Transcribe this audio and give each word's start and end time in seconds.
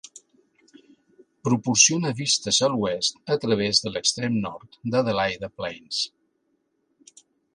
Proporciona 1.47 2.13
vistes 2.21 2.61
a 2.67 2.69
l'oest 2.77 3.21
a 3.37 3.37
través 3.45 3.83
de 3.85 3.93
l'extrem 3.97 4.41
nord 4.47 4.81
d'Adelaide 4.95 5.53
Plains. 5.61 6.03